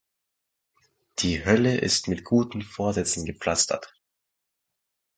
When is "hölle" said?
1.45-1.77